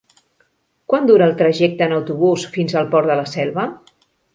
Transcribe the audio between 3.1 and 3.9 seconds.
de la Selva?